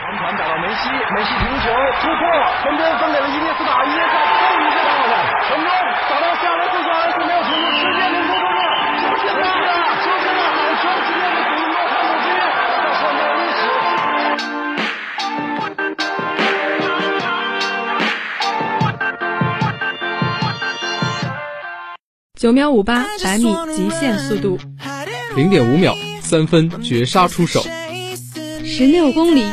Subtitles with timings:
[0.00, 1.68] 长传打到梅西，梅西停球
[2.00, 2.22] 突破，
[2.62, 4.16] 传边分给了伊涅斯塔，伊涅斯塔
[4.48, 5.14] 终于接到了，
[5.46, 5.68] 传中
[6.08, 8.56] 打到夏雷斯，夏雷斯没有停住，直接凌空突破，
[9.16, 13.60] 出现了，出现了好长时间的古诺卡努基，在创造历史。
[22.40, 24.58] 九秒五八百米极限速度，
[25.36, 27.62] 零点五秒三分绝杀出手，
[28.64, 29.52] 十六公里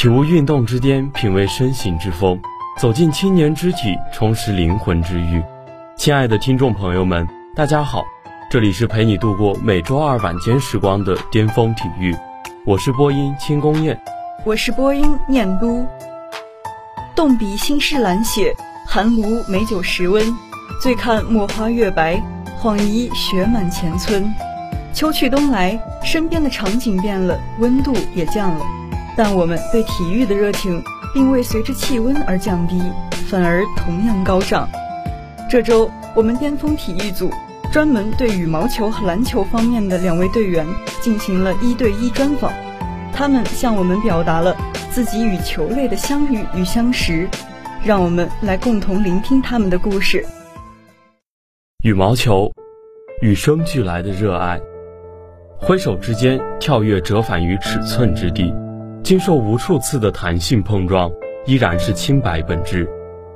[0.00, 2.40] 体悟运动之巅，品味身形之风，
[2.78, 5.42] 走进青年肢体，充实灵魂之欲。
[5.96, 8.04] 亲爱的听众朋友们，大家好，
[8.48, 12.16] 这里是陪你度过每周二晚间时光的巅峰体育，
[12.64, 14.00] 我是播音轻宫燕，
[14.44, 15.84] 我是播音念都。
[17.16, 18.54] 动笔心事懒写，
[18.86, 20.24] 寒炉美酒时温。
[20.80, 22.22] 醉看墨花月白，
[22.60, 24.32] 恍疑雪满前村。
[24.92, 28.64] 秋去冬来，身边的场景变了，温度也降了，
[29.18, 30.80] 但我们对体育的热情
[31.12, 32.80] 并未随着气温而降低，
[33.28, 34.68] 反而同样高涨。
[35.50, 37.28] 这周，我们巅峰体育组
[37.72, 40.64] 专门对羽毛球和篮球方面的两位队员
[41.00, 42.52] 进行了一对一专访，
[43.12, 44.56] 他们向我们表达了
[44.92, 47.28] 自己与球类的相遇与相识，
[47.84, 50.24] 让我们来共同聆听他们的故事。
[51.82, 52.48] 羽毛球，
[53.20, 54.60] 与生俱来的热爱，
[55.58, 58.54] 挥手之间跳跃折返于尺寸之地，
[59.08, 61.10] 经受无数次的弹性碰撞，
[61.46, 62.86] 依然是清白本质。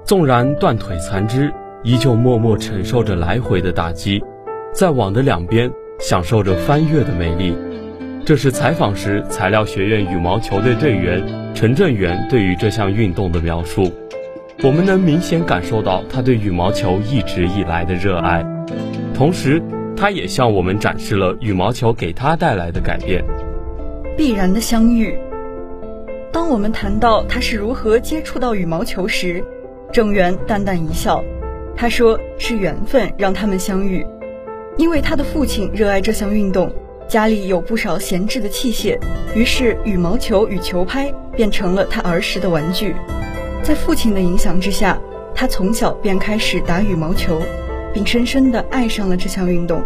[0.04, 1.50] 纵然断腿残肢，
[1.82, 4.22] 依旧默默承受着来回的打击，
[4.74, 7.56] 在网的两边享受着翻越的美丽。
[8.22, 13.90] 这是采访时材料学院羽毛球队队员陈振元对于这项运动的描述。
[14.62, 18.44] 我们能明显感受到他对羽毛球一直以来的热爱，
[19.14, 19.62] 同时，
[19.96, 23.24] 他也向我们展示了羽毛球给他带来的改变。
[24.18, 25.18] 必然的相遇。
[26.32, 29.44] 当我们谈到他是如何接触到羽毛球时，
[29.92, 31.22] 郑源淡淡一笑，
[31.76, 34.06] 他说是缘分让他们相遇，
[34.78, 36.72] 因为他的父亲热爱这项运动，
[37.06, 38.98] 家里有不少闲置的器械，
[39.34, 42.96] 于是羽毛球与球拍变成了他儿时的玩具。
[43.62, 44.98] 在父亲的影响之下，
[45.34, 47.42] 他从小便开始打羽毛球，
[47.92, 49.82] 并深深地爱上了这项运动。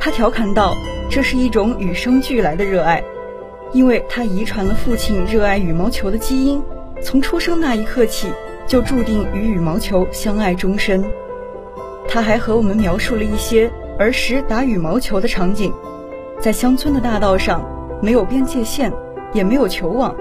[0.00, 0.74] 他调侃道
[1.10, 3.04] ：“这是一种与生俱来的热爱，
[3.72, 6.62] 因为他遗传了父亲热爱羽毛球的基因，
[7.02, 8.32] 从出生那一刻起
[8.66, 11.04] 就注定与羽毛球相爱终身。”
[12.08, 15.72] 他还和我们描述了一些儿时打羽毛球的场景：
[16.40, 17.62] 在乡村的大道上，
[18.00, 18.90] 没有边界线，
[19.34, 20.16] 也没有球网，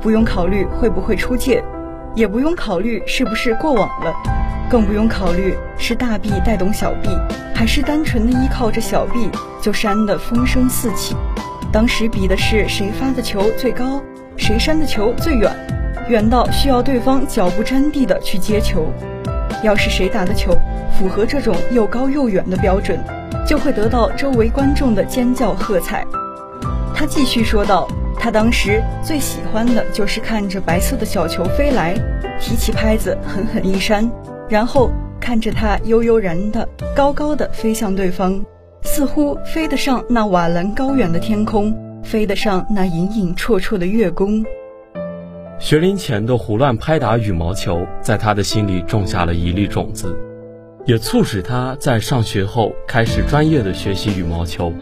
[0.00, 1.62] 不用考虑会不会出界。
[2.14, 4.14] 也不用考虑是不是过网了，
[4.70, 7.08] 更不用考虑是大臂带动小臂，
[7.52, 9.28] 还是单纯的依靠着小臂
[9.60, 11.16] 就扇得风声四起。
[11.74, 14.00] 当时比的是谁发的球最高，
[14.36, 15.52] 谁扇的球最远，
[16.08, 18.86] 远到需要对方脚不沾地的去接球。
[19.64, 20.56] 要是谁打的球
[20.96, 22.96] 符合这种又高又远的标准，
[23.44, 26.06] 就会得到周围观众的尖叫喝彩。
[26.94, 27.88] 他继续说道。
[28.16, 31.94] 他当时最喜欢的就是看着白色的小球飞来，
[32.40, 34.08] 提起拍子狠狠一扇，
[34.48, 38.42] 然后看着它悠悠然的高高的飞向对方，
[38.96, 44.44] 似乎飞得上那瓦蓝高远的天空，飞得上那隐隐绰绰的月宫。
[45.58, 50.16] 学龄前的胡乱拍打羽毛球，在他的心里种下了一粒种子，
[50.86, 54.72] 也促使他在上学后开始专业的学习羽毛球。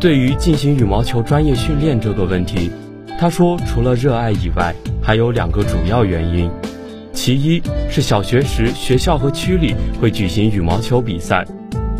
[0.00, 2.70] 对于进行羽毛球专业训练这个问题，
[3.18, 6.50] 他说，除了热爱以外，还有两个主要原因。
[7.12, 7.60] 其一
[7.90, 11.46] 是小学时学校和区里会举行羽毛球比赛，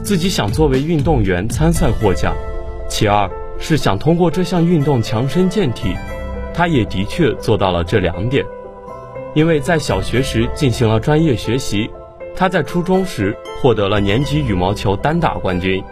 [0.07, 2.33] 自己想作为运动员参赛获奖；
[2.89, 5.97] 其二是想通过这项运动强身健体。
[6.55, 8.47] 他也的确做到了这两点，
[9.35, 11.91] 因为在小学时进行了专业学习，
[12.37, 15.83] 他在初中时获得了年级羽毛球单打冠军。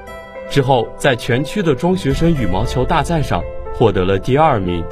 [0.49, 3.43] 之后，在全区的中学生羽毛球大赛上
[3.75, 4.85] 获得了第二名。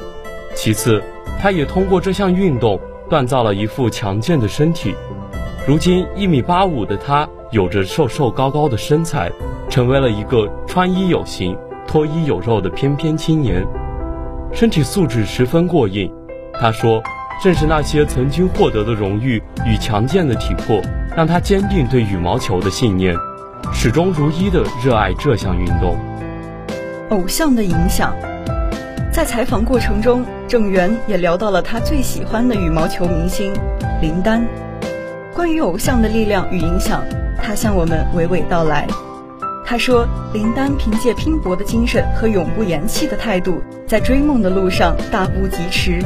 [0.53, 1.01] 其次，
[1.39, 2.77] 他也通过这项运动
[3.09, 4.93] 锻造了一副强健的身体。
[5.65, 9.31] 如今，一米八五的他有着瘦瘦高高的身材，
[9.69, 11.55] 成为了一个穿衣有型、
[11.87, 13.63] 脱衣有肉的翩翩青年，
[14.51, 16.11] 身体素质十分过硬。
[16.59, 16.99] 他说
[17.43, 20.81] ：“正是那些曾经获得的荣誉与强健的体魄，
[21.15, 23.15] 让他坚定对羽毛球的信念，
[23.71, 25.95] 始终如一的热爱这项运动。
[27.11, 28.15] 偶像的影响，
[29.11, 33.53] 在采访过程中，郑源也聊到了他最喜欢的羽毛球明星
[34.01, 34.43] 林丹。
[35.35, 37.03] 关于偶像的力量与影响，
[37.43, 38.87] 他向我们娓娓道来。
[39.65, 45.99] 他说：“林丹凭借拼搏的精神和永不言弃的态度，在追梦的路上大步疾驰，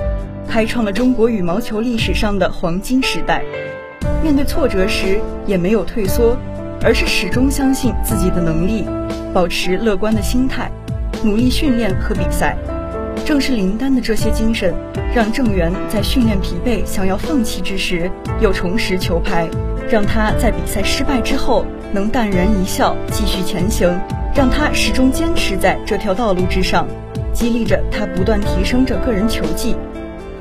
[0.48, 3.44] 开创了中国羽毛球历史上的黄金时代。
[4.24, 6.38] 面对挫折时也没有退缩，
[6.84, 8.86] 而是始终相信自己的能力，
[9.34, 10.72] 保持乐观的心态，
[11.24, 12.58] 努力训练和比赛。
[13.26, 14.74] 正是林丹的这些精神，
[15.18, 18.08] 让郑源在训练疲惫、想要放弃之时，
[18.40, 19.50] 又重拾球拍，
[19.90, 24.00] 让他在比赛失败之后。”能淡然一笑，继续前行，
[24.36, 26.88] 让他始终坚持在这条道路之上，
[27.34, 29.76] 激励着他不断提升着个人球技。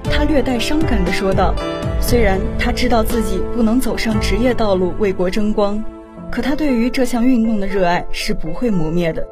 [0.04, 1.54] 他略带伤感地说道
[1.98, 5.82] ：“虽然他知道自己不能走上职业道路为国争光，
[6.30, 9.26] 可他对于这项运动的热爱是不会磨灭的，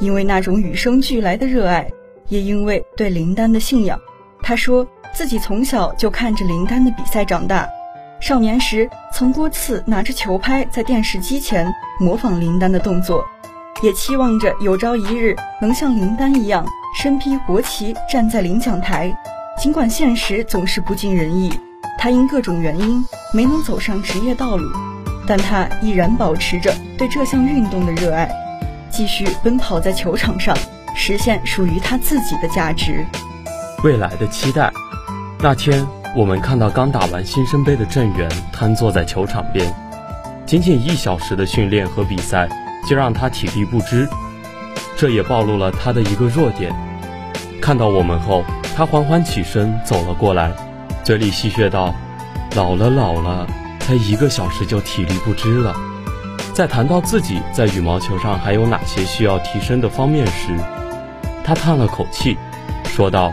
[0.00, 1.88] 因为那种与生俱来的热爱，
[2.28, 4.00] 也因为对林丹的信仰。”
[4.50, 7.68] 他说自己从小就看着林丹的比赛长大。
[8.18, 13.24] 少年时曾多次拿着球拍在电视机前模仿林丹的动作，
[13.80, 16.66] 也期望着有朝一日能像林丹一样
[16.96, 19.16] 身披国旗站在领奖台。
[19.56, 21.52] 尽管现实总是不尽人意，
[21.96, 24.66] 他因各种原因没能走上职业道路，
[25.28, 28.28] 但他依然保持着对这项运动的热爱，
[28.90, 30.58] 继续奔跑在球场上，
[30.96, 33.06] 实现属于他自己的价值。
[33.82, 34.70] 未来的期待，
[35.38, 35.86] 那天。
[36.16, 39.72] 我们看到刚打完新生杯的郑源瘫坐在球场边，
[40.44, 42.48] 仅仅一小时的训练和比赛
[42.88, 44.08] 就让他体力不支，
[44.96, 46.74] 这也暴露了他的一个弱点。
[47.62, 48.42] 看到我们后，
[48.76, 50.52] 他缓缓起身走了过来，
[51.04, 51.94] 嘴里戏谑道
[52.56, 53.46] ：“老了老了，
[53.78, 55.72] 才一个小时就体力不支了。”
[56.52, 60.56] 在谈到自己在羽毛球上还有哪些需要提升的方面时，
[61.44, 62.36] 他叹了口气，
[62.84, 63.32] 说道。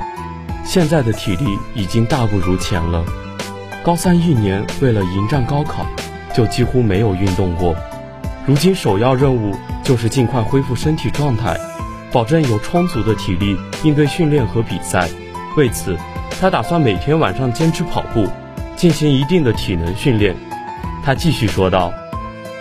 [0.68, 3.02] 现在的体力已经大不如前了。
[3.86, 5.86] 高三一年，为了迎战高考，
[6.36, 7.74] 就几乎没有运动过。
[8.46, 11.58] 如今首要任务就是尽快恢复身体状态，
[12.12, 15.08] 保证有充足的体力应对训练和比赛。
[15.56, 15.96] 为此，
[16.42, 18.28] 他打算每天晚上坚持跑步，
[18.76, 20.36] 进行一定的体能训练。
[21.02, 21.94] 他继续说道：“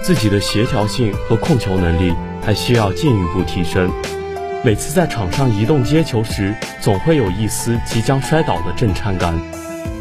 [0.00, 3.90] 自己的协调性和控球能力还需要进一步提升。”
[4.66, 9.32] 每次在场上移动接球时，总会有一丝即将摔倒的震颤感。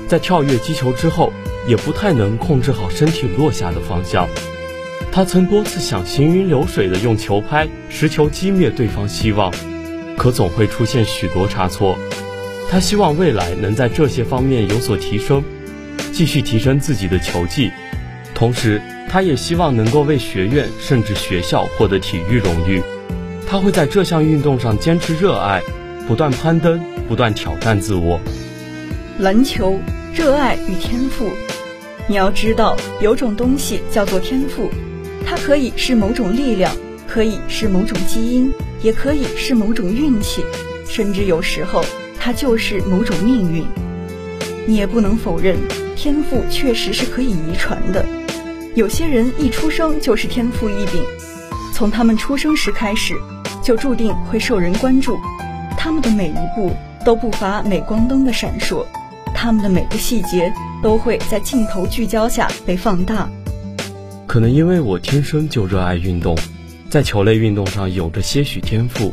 [0.08, 1.32] 在跳跃击球之后，
[1.68, 4.28] 也不太能控制好身体落下的方向。
[5.12, 9.54] 他曾多次想行云流水地用球拍实球击灭对方希望，
[10.18, 11.96] 可总会出现许多差错。
[12.68, 15.44] 他希望未来能在这些方面有所提升，
[16.12, 17.70] 继续提升自己的球技。
[18.34, 22.82] 同时，他也希望能够为学院甚至学校获得体育荣誉。
[23.48, 25.62] 他会在这项运动上坚持热爱，
[26.08, 28.20] 不断攀登，不断挑战自我。
[29.20, 29.80] 篮球，
[30.14, 31.30] 热爱与天赋。
[32.08, 34.70] 你要知道，有种东西叫做天赋，
[35.26, 36.76] 它可以是某种力量，
[37.08, 38.52] 可以是某种基因，
[38.82, 40.44] 也可以是某种运气，
[40.88, 41.84] 甚至有时候
[42.20, 43.66] 它就是某种命运。
[44.68, 45.56] 你也不能否认，
[45.96, 48.04] 天赋确实是可以遗传的。
[48.74, 51.04] 有些人一出生就是天赋异禀，
[51.76, 53.14] 从他们出生时开始。
[53.62, 55.18] 就注定会受人关注，
[55.76, 56.72] 他们的每一步
[57.04, 58.86] 都不乏镁光灯的闪烁，
[59.34, 60.54] 他们的每个细节
[60.84, 63.28] 都会在镜头聚焦下被放大。
[64.28, 66.38] 可能因为我天生就热爱运动，
[66.92, 69.12] 在球类运动上有着些许天赋，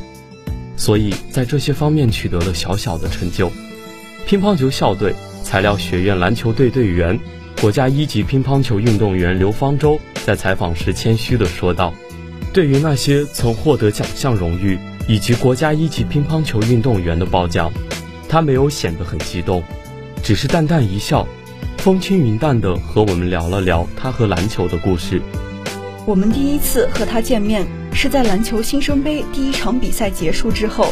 [0.76, 3.50] 所以在这些方面取得了小小的成就。
[4.26, 7.18] 乒乓球校队材料学院篮球队队员、
[7.58, 11.94] 国家一级乒乓球运动员刘方舟在采访时谦虚地说道。
[12.52, 14.78] 对于那些曾获得奖项荣誉
[15.08, 17.72] 以及国家一级乒乓球运动员的褒奖，
[18.28, 19.62] 他没有显得很激动，
[20.22, 21.26] 只是淡淡一笑，
[21.78, 25.22] 风轻云淡地和我们聊了聊他和篮球的故事。
[26.04, 30.88] 我们第一次和他见面是在篮球新生杯第一场比赛结束之后，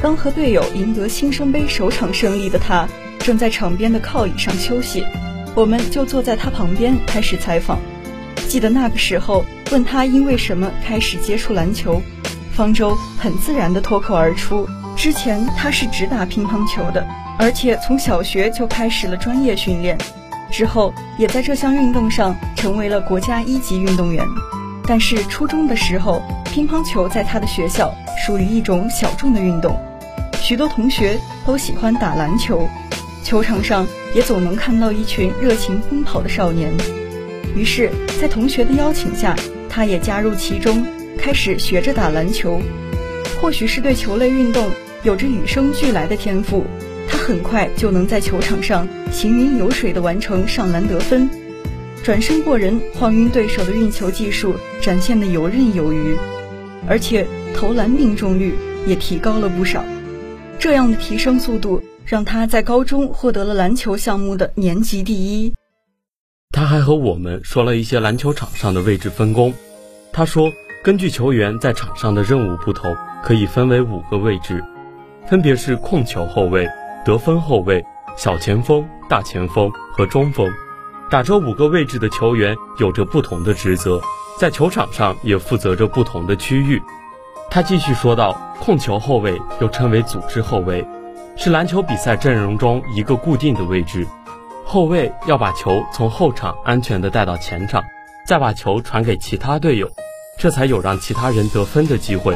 [0.00, 5.04] 刚和队友赢得新生杯首场胜利的他正在场边的靠椅上休息，
[5.56, 7.80] 我们就坐在他旁边开始采访。
[8.52, 9.42] 记得那个时候。
[9.70, 12.02] 问他因为什么开始接触篮球，
[12.52, 17.02] 方舟很自然地脱口而出：之前他是只打乒乓球的，
[17.38, 19.96] 而且从小学就开始了专业训练，
[20.50, 24.22] 之后也在这项运动上成为了国家一级运动员。
[24.86, 26.20] 但是初中的时候，
[26.52, 27.94] 乒乓球在他的学校
[28.26, 29.74] 属于一种小众的运动，
[30.34, 32.68] 许多同学都喜欢打篮球，
[33.24, 36.70] 球场上也总能看到一群热情奔跑的少年。
[37.54, 37.90] 于是，
[38.20, 39.36] 在同学的邀请下，
[39.68, 40.84] 他也加入其中，
[41.18, 42.60] 开始学着打篮球。
[43.40, 44.70] 或许是对球类运动
[45.02, 46.64] 有着与生俱来的天赋，
[47.08, 51.28] 他很快就能在球场上行云流水地完成上篮得分，
[52.02, 56.16] 转身过人、晃晕对手的运球技术展现得游刃有余，
[56.88, 58.54] 而且投篮命中率
[58.86, 59.84] 也提高了不少。
[60.58, 65.52] 这样的提升速度让他在高中获得了篮球项目的年级第一。
[66.52, 69.52] 他还和我们说了一些篮球场上的位置分工。
[70.12, 70.52] 他说，
[70.84, 72.94] 根据球员在场上的任务不同，
[73.24, 74.62] 可以分为五个位置，
[75.26, 76.68] 分别是控球后卫、
[77.06, 77.82] 得分后卫、
[78.18, 80.46] 小前锋、大前锋和中锋。
[81.10, 83.98] 打这五个位置的球员有着不同的职责，
[84.38, 86.82] 在球场上也负责着不同的区域。
[87.50, 90.86] 他继续说道，控球后卫又称为组织后卫，
[91.34, 94.06] 是篮球比赛阵容中一个固定的位置。
[94.72, 97.84] 后卫要把球从后场安全地带到前场，
[98.26, 99.86] 再把球传给其他队友，
[100.38, 102.34] 这才有让其他人得分的机会。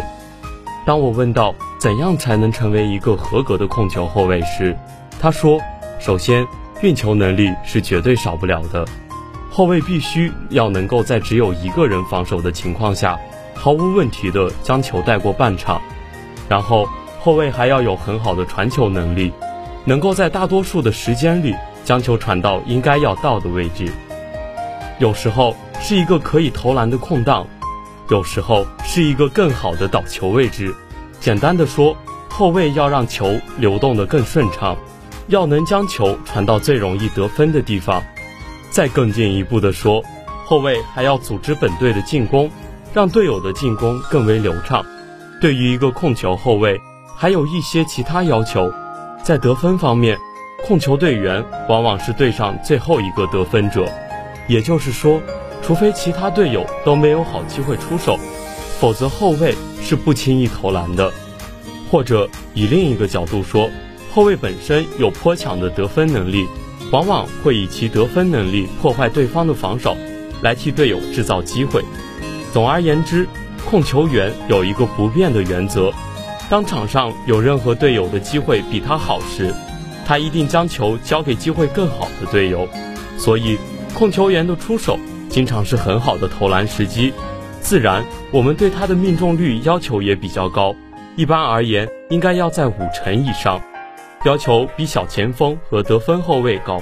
[0.84, 4.76] 当我问到怎样才能成为一个合格的控球后卫时，
[5.18, 5.58] 他说
[5.98, 6.46] ：“首先，
[6.82, 8.84] 运球能力是绝对少不了的。
[9.50, 13.18] 后卫必须要能够在只有一个人防守的情况下，
[13.54, 15.80] 毫无问题地将球带过半场。
[16.50, 16.86] 然后，
[17.18, 19.32] 后卫还要有很好的传球能力，
[19.86, 21.54] 能够在大多数的时间里。”
[21.86, 23.88] 将球传到应该要到的位置，
[24.98, 27.46] 有时候是一个可以投篮的空档，
[28.10, 30.74] 有时候是一个更好的导球位置。
[31.20, 31.96] 简单的说，
[32.28, 34.76] 后卫要让球流动的更顺畅，
[35.28, 38.02] 要能将球传到最容易得分的地方。
[38.68, 40.02] 再更进一步的说，
[40.44, 42.50] 后卫还要组织本队的进攻，
[42.92, 44.84] 让队友的进攻更为流畅。
[45.40, 46.80] 对于一个控球后卫，
[47.16, 48.72] 还有一些其他要求，
[49.22, 50.18] 在得分方面。
[50.66, 53.88] 控球队员往往是队上最后一个得分者，
[54.48, 55.22] 也就是说，
[55.62, 58.18] 除非其他队友都没有好机会出手，
[58.80, 61.08] 否则后卫是不轻易投篮的。
[61.88, 63.70] 或者以另一个角度说，
[64.12, 66.44] 后卫本身有颇强的得分能力，
[66.90, 69.96] 往往会以其得分能力破坏对方的防守，
[70.42, 71.80] 来替队友制造机会。
[72.52, 73.28] 总而言之，
[73.70, 75.92] 控球员有一个不变的原则：
[76.50, 79.54] 当场上有任何队友的机会比他好时。
[80.06, 82.68] 他一定将球交给机会更好的队友，
[83.18, 83.58] 所以
[83.92, 84.96] 控球员的出手
[85.28, 87.12] 经常是很好的投篮时机。
[87.60, 90.76] 自然，我们对他的命中率要求也比较高，
[91.16, 93.60] 一般而言应该要在五成以上，
[94.24, 96.80] 要求比小前锋和得分后卫高。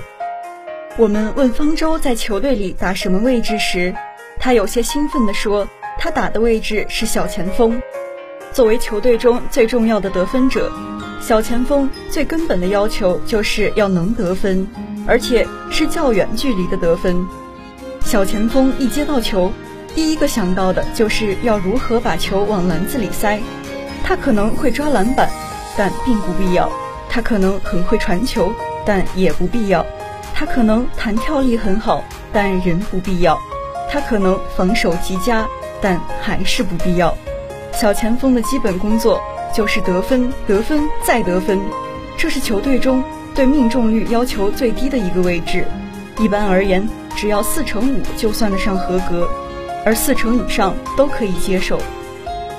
[0.99, 3.95] 我们问方舟在球队里打什么位置时，
[4.39, 5.67] 他有些兴奋地说
[5.99, 7.81] ：“他打的位置是小前锋，
[8.53, 10.71] 作为球队中最重要的得分者。”
[11.27, 14.69] 小前锋最根本的要求就是要能得分，
[15.07, 17.17] 而且是较远距离的得分。
[18.03, 19.51] 小前锋一接到球，
[19.95, 23.41] 第一个想到的就是要如何把球往篮子里塞。
[24.03, 25.31] 他可能会抓篮板，
[25.79, 26.69] 但并不必要；
[27.09, 28.53] 他可能很会传球，
[28.85, 29.83] 但也不必要；
[30.35, 32.05] 他可能弹跳力很好，
[32.35, 33.35] 但人不必要；
[33.91, 35.49] 他可能防守极佳，
[35.81, 37.17] 但还是不必要。
[37.73, 39.19] 小前锋的基本工作。
[39.55, 41.61] 就是得分，得分再得分，
[42.19, 43.05] 这是球队中
[43.37, 45.65] 对命中率要求最低的一个位置。
[46.19, 49.29] 一般而言，只要四成五就算得上合格，
[49.85, 51.79] 而四成以上都可以接受。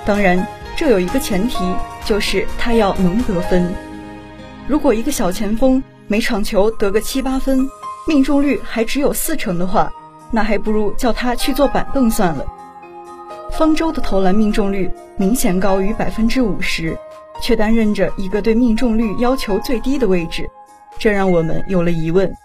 [0.05, 0.47] 当然，
[0.77, 1.57] 这有一个前提，
[2.05, 3.73] 就是他要能得分。
[4.65, 7.69] 如果一个小前锋每场球得个七八分，
[8.07, 9.91] 命中率还只有四成的话，
[10.31, 12.45] 那还不如叫他去坐板凳算了。
[13.57, 16.97] 方舟的投篮命中率明显高于百分之五十，
[17.41, 20.49] 却担任着一个对命中率要求最低的位置，
[20.99, 22.35] 这让我们有了疑问：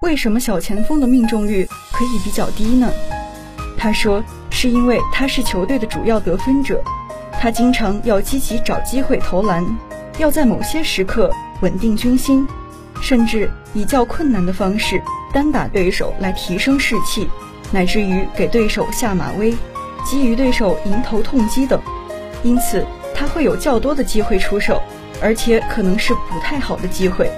[0.00, 2.88] 为什么小前锋的命中率可以比较低呢？
[3.76, 6.80] 他说，是因为他是球队的主要得分者，
[7.32, 9.66] 他经常要积极找机会投篮，
[10.18, 11.32] 要在某些时刻
[11.62, 12.46] 稳定军心，
[13.00, 17.28] 甚至以较困难的方式单打对手来提升士气，
[17.72, 19.52] 乃至于给对手下马威。
[20.04, 21.80] 给予对手迎头痛击等，
[22.42, 22.84] 因此
[23.14, 24.80] 他会有较多的机会出手，
[25.22, 27.30] 而且可能是不太好的机会，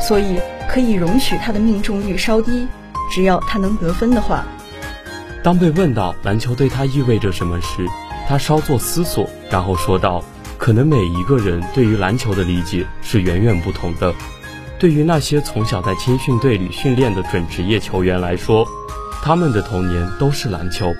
[0.00, 2.66] 所以可以容许他的命中率稍低，
[3.10, 4.44] 只要他能得分的话。
[5.42, 7.86] 当被问到篮球对他意味着什么时，
[8.28, 10.24] 他稍作思索，然后说道
[10.56, 14.14] ：“可能每一个人对于篮球的理解是远远不同的。
[14.78, 18.66] 对于那些从小在青训队里训练的准职业球员来说，
[19.22, 20.92] 他们的童年都是篮球。”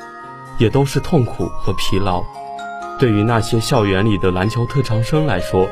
[0.62, 2.22] 也都是痛苦和疲劳。
[2.96, 5.68] 对于那些校园里的篮球特长生来说，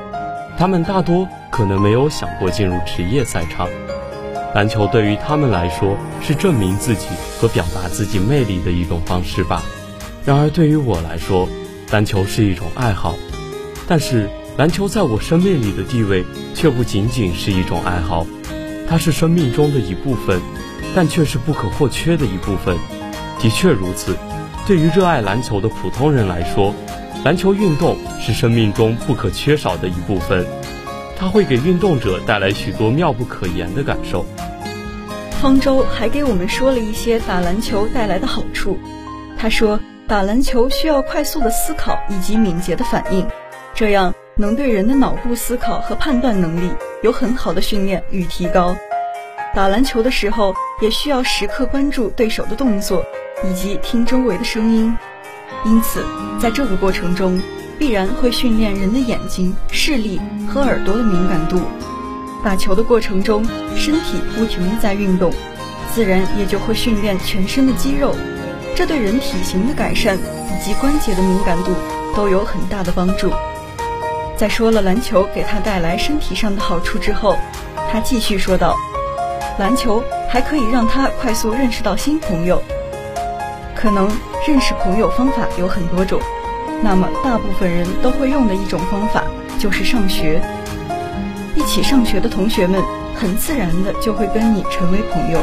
[0.58, 3.68] 他们大多可能没有想过进入职业赛场。
[4.52, 7.06] 篮球对于他们来说是证明自己
[7.38, 9.62] 和表达自己魅力的一种方式吧。
[10.24, 11.48] 然而对于我来说，
[11.92, 13.14] 篮球是一种爱好。
[13.86, 18.26] 但是篮球在我生命里的地位却不仅仅是一种爱好，
[18.88, 20.40] 它是生命中的一部分，
[20.96, 22.76] 但却是不可或缺的一部分。
[23.38, 24.16] 的确如此，
[24.66, 26.74] 对于热爱篮球的普通人来说，
[27.24, 30.46] 篮球运动是生命中不可缺少的一部分。
[31.16, 34.24] 它会给运动者带来许多妙不可言的感受。
[35.40, 38.78] 方舟还给我们说了一些打篮球带来的好处。
[39.36, 43.26] 他说，打篮球需要快速的思考以及敏捷的反应，
[43.74, 46.70] 这样能对人的脑部思考和判断能力
[47.02, 48.76] 有很好的训练与提高。
[49.52, 53.04] 打篮球的时候也需要时刻关注对手的动作
[53.48, 54.96] 以及听周围的声音，
[55.64, 56.04] 因此
[56.40, 57.40] 在这个过程中。
[57.80, 61.62] 必然会训练人的眼睛、视力和耳朵的敏感度。
[62.44, 63.42] 打球的过程中，
[63.74, 65.32] 身体不停地在运动，
[65.90, 68.14] 自然也就会训练全身的肌肉，
[68.76, 71.72] 这对人体型的改善以及关节的敏感度
[72.14, 73.32] 都有很大的帮助。
[74.36, 77.34] 在说了篮球给他带来身体上的好处之后，
[77.90, 78.76] 他继续说道
[79.58, 82.62] ：“篮球还可以让他快速认识到新朋友。
[83.80, 84.10] 可能
[84.46, 86.20] 认识朋友方法有很多种。”
[86.82, 89.24] 那么，大部分人都会用的一种方法
[89.58, 90.40] 就是上学。
[91.54, 92.82] 一起上学的同学们，
[93.14, 95.40] 很自然的就会跟你成为朋友。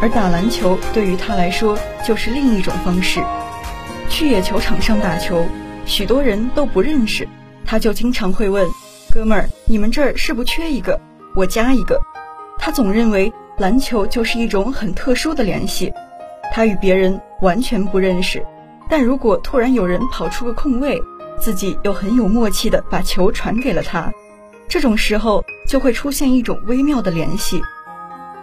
[0.00, 3.22] 而打篮球对于他来说，就是另一种方式。
[4.08, 5.44] 去野球场上打球，
[5.84, 7.28] 许多人都不认识，
[7.66, 8.66] 他就经常会问
[9.12, 10.98] ：“哥们儿，你们这儿是不缺一个？
[11.34, 12.00] 我加一个。”
[12.58, 15.92] 他总认为篮球就是一种很特殊的联系，
[16.50, 18.44] 他与别人完全不认识。
[18.88, 21.00] 但如果突然有人跑出个空位，
[21.38, 24.12] 自己又很有默契的把球传给了他，
[24.68, 27.62] 这种时候就会出现一种微妙的联系。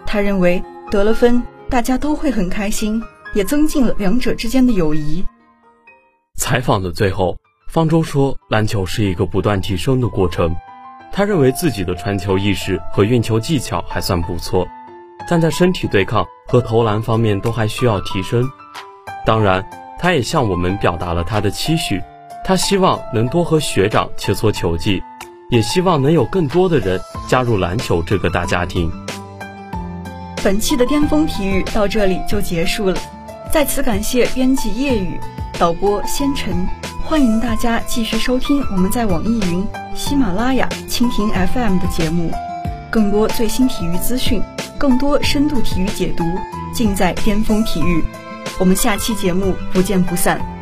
[0.06, 3.02] 他认为得了分，大家都会很开心，
[3.34, 5.24] 也增进了两者之间的友谊。
[6.34, 7.36] 采访的最后，
[7.68, 10.54] 方舟说，篮球是一个不断提升的过程。
[11.12, 14.66] 他认为自己的传球意识和运球技巧还算不错，
[15.28, 18.48] 但在身体对抗和投篮方面都还需要提升。
[19.28, 19.62] 当然。
[20.00, 22.00] 他也向我们表达了他的期许，
[22.44, 25.02] 他希望能多和学长切磋球技，
[25.50, 28.88] 也希望能有更多的人加入篮球这个大家庭。
[30.44, 32.96] 本期的巅峰体育到这里就结束了，
[33.50, 35.18] 在此感谢编辑叶雨、
[35.58, 36.64] 导播仙尘，
[37.04, 42.30] 欢迎大家继续收听我们在网易云、喜马拉雅、蜻蜓 FM 的节目，
[42.88, 44.40] 更多最新体育资讯，
[44.78, 46.22] 更多深度体育解读，
[46.72, 48.04] 尽在巅峰体育。
[48.58, 50.57] 我们下期节目不见不散。